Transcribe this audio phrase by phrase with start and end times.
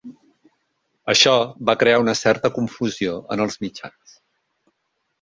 [1.15, 1.33] Això
[1.71, 4.21] va crear una certa confusió en els mitjans.